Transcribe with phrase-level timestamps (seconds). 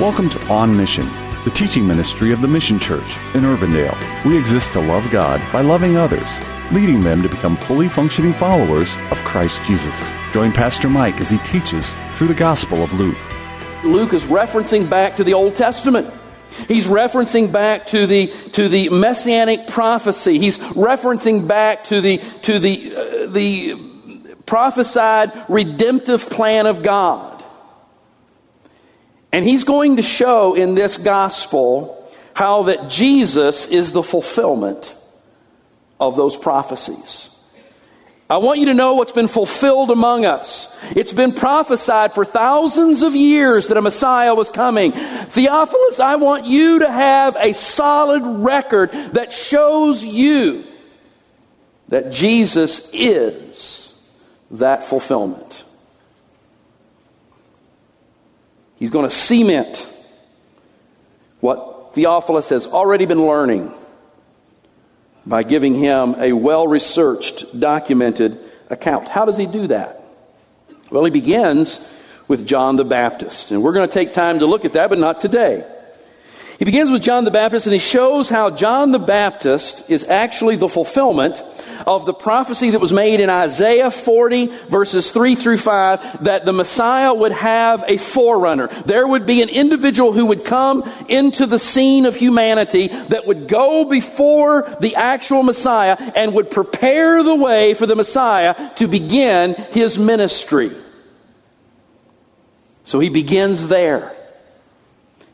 [0.00, 1.04] Welcome to On Mission,
[1.44, 4.24] the teaching ministry of the Mission Church in Urbandale.
[4.24, 6.40] We exist to love God by loving others,
[6.72, 9.94] leading them to become fully functioning followers of Christ Jesus.
[10.32, 13.18] Join Pastor Mike as he teaches through the Gospel of Luke.
[13.84, 16.12] Luke is referencing back to the Old Testament.
[16.66, 20.38] He's referencing back to the, to the messianic prophecy.
[20.38, 23.76] He's referencing back to the, to the, uh, the
[24.46, 27.31] prophesied redemptive plan of God.
[29.32, 31.98] And he's going to show in this gospel
[32.34, 34.94] how that Jesus is the fulfillment
[35.98, 37.28] of those prophecies.
[38.28, 40.74] I want you to know what's been fulfilled among us.
[40.96, 44.92] It's been prophesied for thousands of years that a Messiah was coming.
[44.92, 50.64] Theophilus, I want you to have a solid record that shows you
[51.88, 54.02] that Jesus is
[54.52, 55.64] that fulfillment.
[58.82, 59.88] He's going to cement
[61.38, 63.72] what Theophilus has already been learning
[65.24, 69.08] by giving him a well researched, documented account.
[69.08, 70.02] How does he do that?
[70.90, 73.52] Well, he begins with John the Baptist.
[73.52, 75.64] And we're going to take time to look at that, but not today.
[76.58, 80.56] He begins with John the Baptist and he shows how John the Baptist is actually
[80.56, 81.40] the fulfillment
[81.86, 86.52] of the prophecy that was made in Isaiah 40, verses 3 through 5, that the
[86.52, 88.68] Messiah would have a forerunner.
[88.86, 93.48] There would be an individual who would come into the scene of humanity that would
[93.48, 99.54] go before the actual Messiah and would prepare the way for the Messiah to begin
[99.70, 100.70] his ministry.
[102.84, 104.16] So he begins there.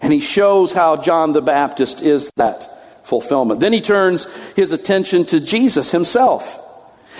[0.00, 2.75] And he shows how John the Baptist is that
[3.06, 3.60] fulfillment.
[3.60, 6.62] Then he turns his attention to Jesus himself.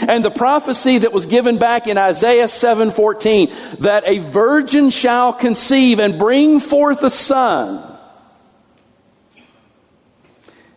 [0.00, 5.98] And the prophecy that was given back in Isaiah 7:14 that a virgin shall conceive
[5.98, 7.82] and bring forth a son.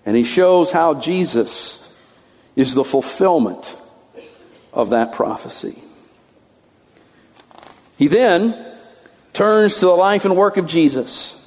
[0.06, 1.94] And he shows how Jesus
[2.56, 3.76] is the fulfillment
[4.72, 5.84] of that prophecy.
[7.98, 8.56] He then
[9.34, 11.39] turns to the life and work of Jesus.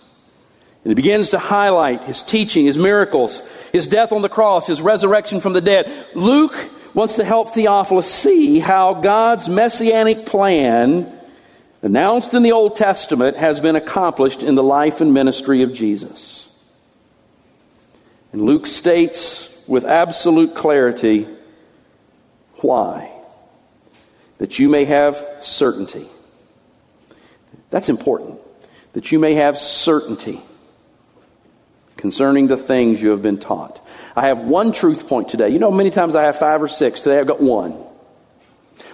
[0.84, 4.82] And he begins to highlight his teaching, his miracles, his death on the cross, his
[4.82, 5.92] resurrection from the dead.
[6.14, 11.10] Luke wants to help Theophilus see how God's messianic plan,
[11.82, 16.48] announced in the Old Testament, has been accomplished in the life and ministry of Jesus.
[18.32, 21.28] And Luke states with absolute clarity
[22.56, 23.10] why.
[24.38, 26.08] That you may have certainty.
[27.70, 28.40] That's important.
[28.94, 30.42] That you may have certainty
[32.02, 33.80] concerning the things you have been taught.
[34.16, 35.50] I have one truth point today.
[35.50, 37.02] You know, many times I have five or six.
[37.02, 37.80] Today I've got one.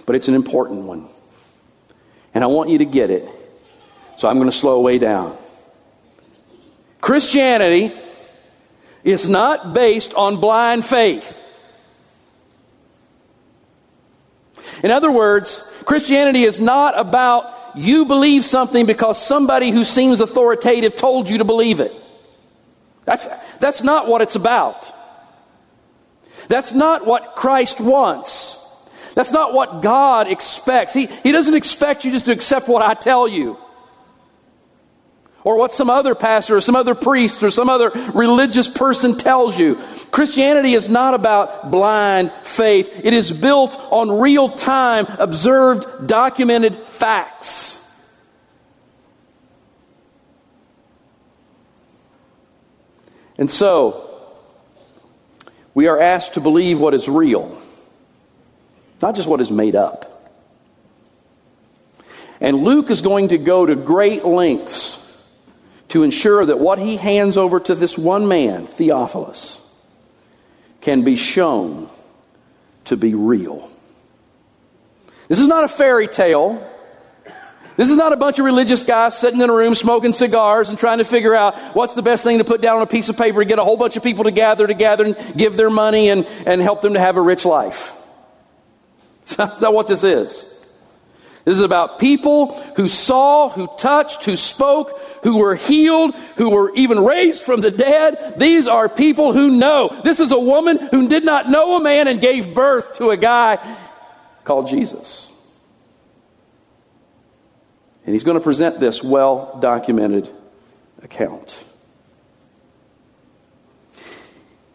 [0.05, 1.07] But it's an important one.
[2.35, 3.27] And I want you to get it.
[4.19, 5.35] So I'm going to slow way down.
[7.01, 7.91] Christianity
[9.03, 11.35] is not based on blind faith.
[14.83, 20.95] In other words, Christianity is not about you believe something because somebody who seems authoritative
[20.95, 21.91] told you to believe it.
[23.05, 23.27] That's,
[23.59, 24.93] that's not what it's about.
[26.47, 28.55] That's not what Christ wants.
[29.15, 30.93] That's not what God expects.
[30.93, 33.57] He, he doesn't expect you just to accept what I tell you.
[35.43, 39.57] Or what some other pastor or some other priest or some other religious person tells
[39.57, 39.79] you.
[40.11, 42.91] Christianity is not about blind faith.
[43.03, 47.78] It is built on real time, observed, documented facts.
[53.39, 54.05] And so,
[55.73, 57.57] we are asked to believe what is real,
[59.01, 60.05] not just what is made up.
[62.41, 64.97] And Luke is going to go to great lengths
[65.87, 69.65] to ensure that what he hands over to this one man, Theophilus,
[70.81, 71.89] can be shown
[72.85, 73.71] to be real.
[75.29, 76.61] This is not a fairy tale.
[77.79, 80.77] This is not a bunch of religious guys sitting in a room smoking cigars and
[80.77, 83.15] trying to figure out what's the best thing to put down on a piece of
[83.15, 86.09] paper to get a whole bunch of people to gather together and give their money
[86.09, 87.93] and, and help them to have a rich life.
[89.37, 90.43] That's not what this is.
[91.45, 96.75] This is about people who saw, who touched, who spoke, who were healed, who were
[96.75, 98.33] even raised from the dead.
[98.37, 100.01] These are people who know.
[100.03, 103.15] This is a woman who did not know a man and gave birth to a
[103.15, 103.57] guy
[104.43, 105.28] called Jesus.
[108.09, 110.27] And he's going to present this well documented
[111.03, 111.63] account.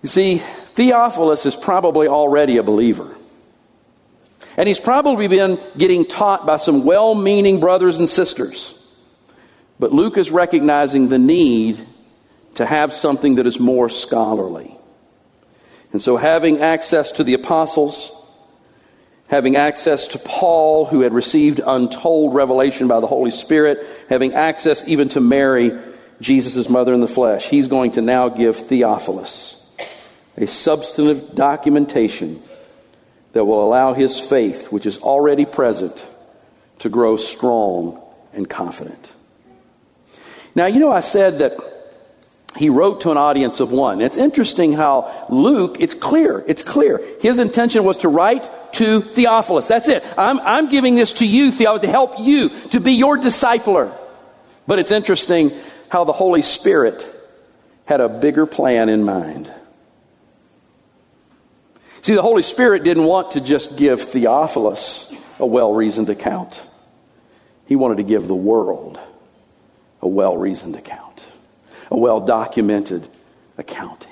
[0.04, 3.12] You see, Theophilus is probably already a believer.
[4.56, 8.80] And he's probably been getting taught by some well meaning brothers and sisters.
[9.80, 11.84] But Luke is recognizing the need
[12.54, 14.76] to have something that is more scholarly.
[15.90, 18.12] And so, having access to the apostles,
[19.34, 24.86] having access to Paul, who had received untold revelation by the Holy Spirit, having access
[24.86, 25.72] even to Mary,
[26.20, 29.60] Jesus' mother in the flesh, he's going to now give Theophilus
[30.36, 32.40] a substantive documentation
[33.32, 36.06] that will allow his faith, which is already present,
[36.78, 38.00] to grow strong
[38.32, 39.12] and confident.
[40.54, 41.56] Now, you know, I said that
[42.56, 44.00] he wrote to an audience of one.
[44.00, 47.00] It's interesting how Luke, it's clear, it's clear.
[47.20, 49.68] His intention was to write to Theophilus.
[49.68, 50.04] That's it.
[50.16, 53.96] I'm, I'm giving this to you, Theophilus, to help you, to be your discipler.
[54.66, 55.52] But it's interesting
[55.88, 57.06] how the Holy Spirit
[57.86, 59.52] had a bigger plan in mind.
[62.02, 66.62] See, the Holy Spirit didn't want to just give Theophilus a well reasoned account,
[67.66, 68.98] he wanted to give the world
[70.02, 71.24] a well reasoned account,
[71.90, 73.08] a well documented
[73.56, 74.10] accounting.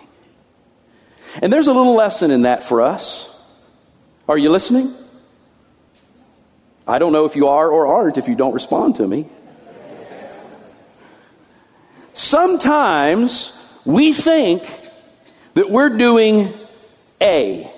[1.41, 3.32] And there's a little lesson in that for us.
[4.33, 4.95] Are you listening?
[6.89, 9.27] I don't know if you are or aren't if you don't respond to me.
[12.15, 14.63] Sometimes we think
[15.53, 16.51] that we're doing
[17.21, 17.71] A,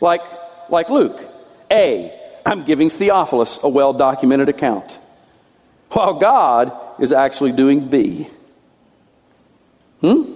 [0.00, 0.22] like,
[0.70, 1.20] like Luke.
[1.70, 4.90] A, I'm giving Theophilus a well documented account,
[5.90, 8.26] while God is actually doing B.
[10.00, 10.35] Hmm?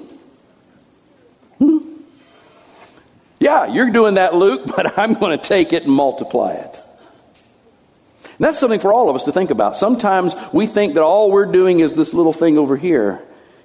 [3.51, 6.81] Yeah, you're doing that, Luke, but I'm going to take it and multiply it.
[7.35, 9.75] And that's something for all of us to think about.
[9.75, 13.21] Sometimes we think that all we're doing is this little thing over here,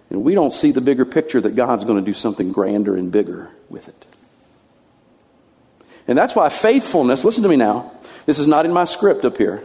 [0.10, 3.12] and we don't see the bigger picture that God's going to do something grander and
[3.12, 4.08] bigger with it.
[6.08, 7.92] And that's why faithfulness, listen to me now,
[8.26, 9.64] this is not in my script up here.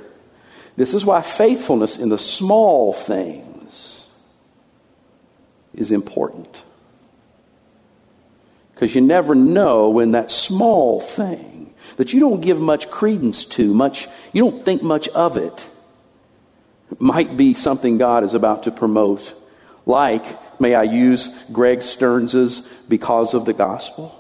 [0.77, 4.07] This is why faithfulness in the small things
[5.73, 6.63] is important.
[8.81, 13.75] Because you never know when that small thing that you don't give much credence to,
[13.75, 15.67] much, you don't think much of it,
[16.99, 19.35] might be something God is about to promote.
[19.85, 20.25] Like,
[20.59, 24.17] may I use Greg Stearns's because of the gospel?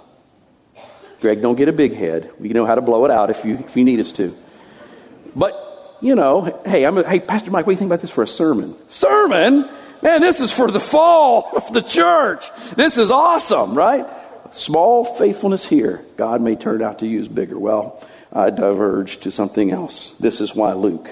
[1.22, 2.30] Greg, don't get a big head.
[2.38, 4.36] We know how to blow it out if you, if you need us to.
[5.34, 8.10] But, you know, hey, I'm a, hey, Pastor Mike, what do you think about this
[8.10, 8.76] for a sermon?
[8.90, 9.66] Sermon?
[10.02, 12.44] Man, this is for the fall of the church.
[12.76, 14.06] This is awesome, right?
[14.52, 17.58] Small faithfulness here, God may turn out to use bigger.
[17.58, 18.02] Well,
[18.32, 20.10] I diverge to something else.
[20.16, 21.08] This is why Luke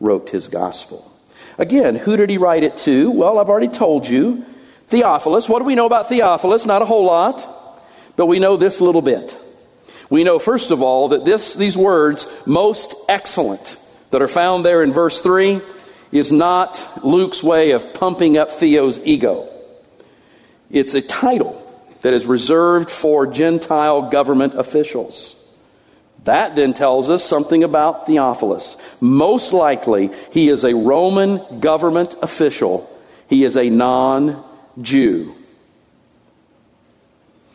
[0.00, 1.10] wrote his gospel.
[1.58, 3.10] Again, who did he write it to?
[3.10, 4.44] Well, I've already told you.
[4.88, 5.48] Theophilus.
[5.48, 6.66] What do we know about Theophilus?
[6.66, 7.82] Not a whole lot,
[8.16, 9.36] but we know this little bit.
[10.08, 13.76] We know, first of all, that this, these words, most excellent,
[14.10, 15.60] that are found there in verse 3,
[16.12, 19.48] is not Luke's way of pumping up Theo's ego.
[20.70, 21.67] It's a title
[22.02, 25.34] that is reserved for Gentile government officials.
[26.24, 28.76] That then tells us something about Theophilus.
[29.00, 32.88] Most likely, he is a Roman government official,
[33.28, 34.44] he is a non
[34.80, 35.34] Jew.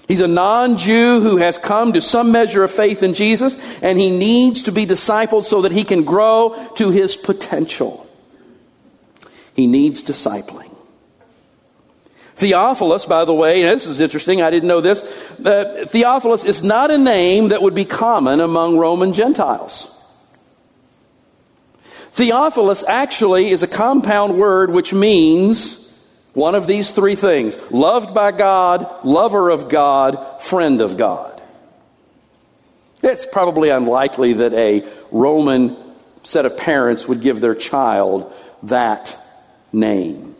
[0.08, 3.98] He's a non Jew who has come to some measure of faith in Jesus, and
[3.98, 8.08] he needs to be discipled so that he can grow to his potential.
[9.56, 10.73] He needs discipling.
[12.36, 15.02] Theophilus, by the way, this is interesting, I didn't know this.
[15.02, 19.90] Theophilus is not a name that would be common among Roman Gentiles.
[22.14, 25.80] Theophilus actually is a compound word which means
[26.34, 31.42] one of these three things loved by God, lover of God, friend of God.
[33.04, 35.76] It's probably unlikely that a Roman
[36.24, 39.16] set of parents would give their child that
[39.72, 40.33] name.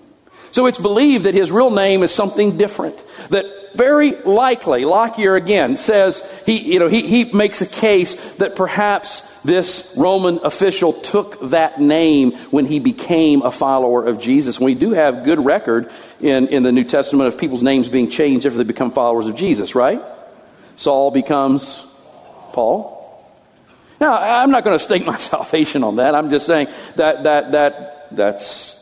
[0.54, 2.96] So it's believed that his real name is something different.
[3.30, 8.56] That very likely, Lockyer again says, he, you know, he, he makes a case that
[8.56, 14.60] perhaps this Roman official took that name when he became a follower of Jesus.
[14.60, 15.92] We do have good record
[16.22, 19.36] in, in the New Testament of people's names being changed after they become followers of
[19.36, 20.04] Jesus, right?
[20.76, 21.84] Saul becomes
[22.52, 22.94] Paul.
[24.00, 26.14] Now, I'm not going to stake my salvation on that.
[26.14, 28.73] I'm just saying that, that, that, that's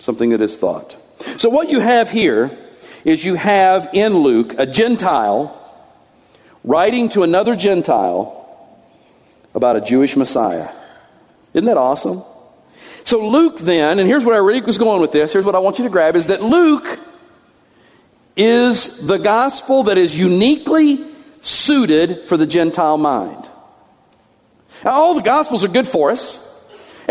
[0.00, 0.96] something that is thought.
[1.38, 2.50] So, what you have here
[3.04, 5.56] is you have in Luke a Gentile
[6.64, 8.36] writing to another Gentile
[9.54, 10.70] about a Jewish Messiah.
[11.54, 12.24] Isn't that awesome?
[13.04, 15.58] So, Luke then, and here's where I really was going with this, here's what I
[15.58, 16.98] want you to grab is that Luke
[18.36, 20.98] is the gospel that is uniquely
[21.40, 23.46] suited for the Gentile mind.
[24.84, 26.46] Now, all the gospels are good for us.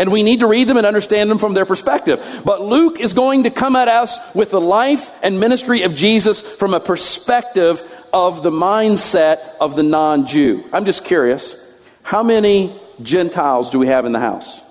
[0.00, 2.24] And we need to read them and understand them from their perspective.
[2.42, 6.40] But Luke is going to come at us with the life and ministry of Jesus
[6.40, 10.64] from a perspective of the mindset of the non Jew.
[10.72, 11.54] I'm just curious
[12.02, 14.62] how many Gentiles do we have in the house?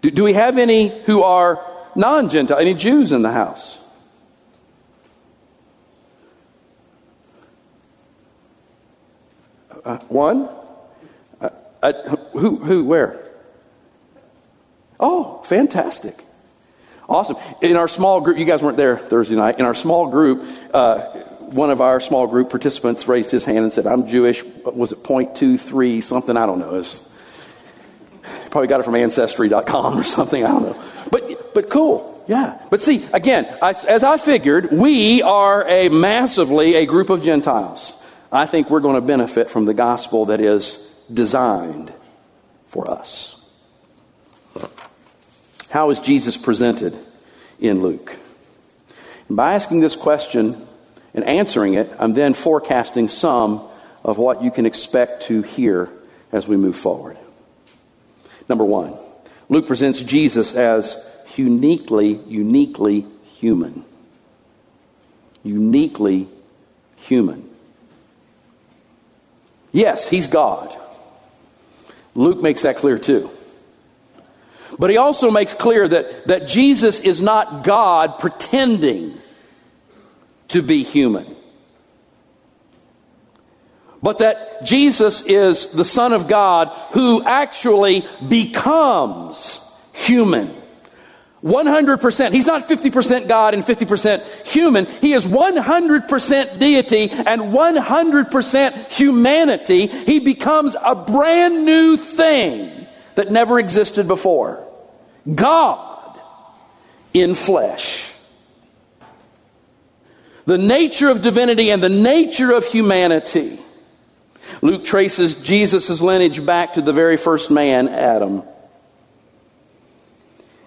[0.00, 1.60] Do, do we have any who are
[1.96, 3.84] non Gentile, any Jews in the house?
[9.84, 10.48] Uh, one?
[11.40, 11.48] Uh,
[11.82, 13.24] uh, who, who, where?
[15.00, 16.14] Oh, fantastic.
[17.08, 17.36] Awesome.
[17.62, 19.58] In our small group, you guys weren't there Thursday night.
[19.58, 21.00] In our small group, uh,
[21.50, 24.44] one of our small group participants raised his hand and said, I'm Jewish.
[24.64, 26.36] Was it 0.23 something?
[26.36, 26.74] I don't know.
[26.74, 27.06] It's,
[28.50, 30.44] probably got it from Ancestry.com or something.
[30.44, 30.82] I don't know.
[31.10, 32.24] But, but cool.
[32.28, 32.60] Yeah.
[32.70, 37.94] But see, again, I, as I figured, we are a massively a group of Gentiles.
[38.30, 41.92] I think we're going to benefit from the gospel that is designed
[42.68, 43.34] for us.
[45.70, 46.96] How is Jesus presented
[47.60, 48.16] in Luke?
[49.28, 50.56] And by asking this question
[51.12, 53.62] and answering it, I'm then forecasting some
[54.04, 55.90] of what you can expect to hear
[56.32, 57.18] as we move forward.
[58.48, 58.96] Number one,
[59.48, 61.04] Luke presents Jesus as
[61.36, 63.06] uniquely, uniquely
[63.36, 63.84] human.
[65.42, 66.28] Uniquely
[66.96, 67.48] human.
[69.72, 70.74] Yes, he's God.
[72.14, 73.30] Luke makes that clear too.
[74.78, 79.20] But he also makes clear that, that Jesus is not God pretending
[80.48, 81.36] to be human.
[84.02, 89.60] But that Jesus is the Son of God who actually becomes
[89.92, 90.54] human.
[91.42, 92.32] 100%.
[92.32, 94.86] He's not 50% God and 50% human.
[94.86, 99.86] He is 100% deity and 100% humanity.
[99.86, 104.64] He becomes a brand new thing that never existed before.
[105.32, 106.20] God
[107.14, 108.12] in flesh.
[110.46, 113.60] The nature of divinity and the nature of humanity.
[114.62, 118.42] Luke traces Jesus' lineage back to the very first man, Adam.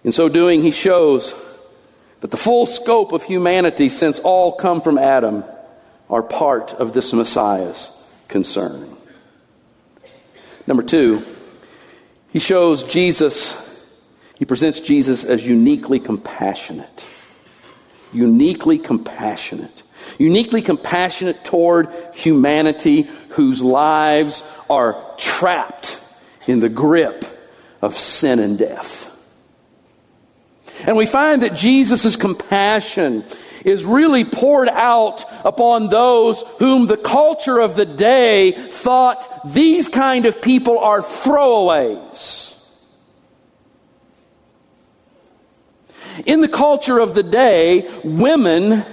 [0.04, 1.36] In so doing, he shows
[2.22, 5.44] that the full scope of humanity, since all come from Adam,
[6.10, 7.90] are part of this Messiah's
[8.28, 8.98] concern.
[10.68, 11.24] Number two,
[12.30, 13.58] he shows Jesus,
[14.36, 17.06] he presents Jesus as uniquely compassionate.
[18.14, 19.84] Uniquely compassionate.
[20.18, 25.98] Uniquely compassionate toward humanity whose lives are trapped
[26.48, 27.26] in the grip
[27.82, 29.01] of sin and death.
[30.86, 33.24] And we find that Jesus' compassion
[33.64, 40.26] is really poured out upon those whom the culture of the day thought these kind
[40.26, 42.48] of people are throwaways.
[46.26, 48.84] In the culture of the day, women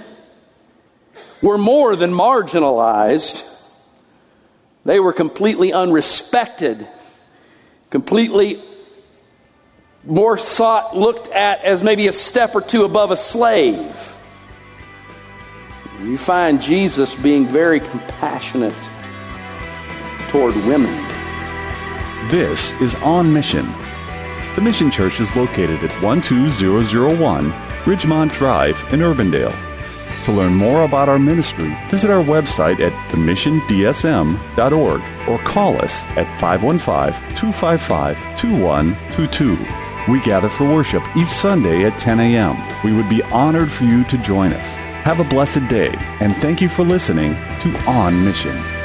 [1.41, 3.45] were more than marginalized.
[4.85, 6.87] They were completely unrespected,
[7.89, 8.63] completely
[10.05, 14.15] more sought, looked at as maybe a step or two above a slave.
[16.01, 18.73] You find Jesus being very compassionate
[20.29, 20.93] toward women.
[22.29, 23.65] This is On Mission.
[24.55, 29.55] The Mission Church is located at 12001 Ridgemont Drive in Urbandale.
[30.25, 36.27] To learn more about our ministry, visit our website at themissiondsm.org or call us at
[36.39, 39.88] 515 255 2122.
[40.07, 42.57] We gather for worship each Sunday at 10 a.m.
[42.83, 44.77] We would be honored for you to join us.
[45.03, 48.78] Have a blessed day, and thank you for listening to On Mission.